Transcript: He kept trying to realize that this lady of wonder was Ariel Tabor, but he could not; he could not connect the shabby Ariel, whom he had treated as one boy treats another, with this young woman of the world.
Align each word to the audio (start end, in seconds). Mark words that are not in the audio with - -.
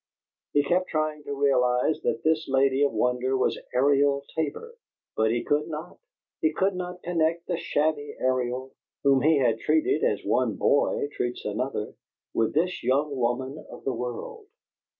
He 0.53 0.63
kept 0.63 0.89
trying 0.89 1.21
to 1.25 1.33
realize 1.35 2.01
that 2.01 2.23
this 2.23 2.47
lady 2.49 2.81
of 2.81 2.91
wonder 2.91 3.37
was 3.37 3.61
Ariel 3.71 4.25
Tabor, 4.35 4.73
but 5.15 5.29
he 5.29 5.43
could 5.43 5.67
not; 5.67 5.99
he 6.41 6.51
could 6.51 6.73
not 6.75 7.03
connect 7.03 7.45
the 7.45 7.57
shabby 7.59 8.15
Ariel, 8.19 8.73
whom 9.03 9.21
he 9.21 9.37
had 9.37 9.59
treated 9.59 10.03
as 10.03 10.25
one 10.25 10.55
boy 10.55 11.07
treats 11.11 11.45
another, 11.45 11.93
with 12.33 12.55
this 12.55 12.81
young 12.83 13.15
woman 13.15 13.63
of 13.69 13.83
the 13.83 13.93
world. 13.93 14.47